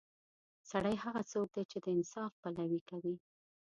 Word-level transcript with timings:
سړی 0.71 0.95
هغه 1.03 1.21
څوک 1.31 1.47
دی 1.55 1.63
چې 1.71 1.77
د 1.81 1.85
انصاف 1.95 2.31
پلوي 2.41 2.81
کوي. 2.89 3.15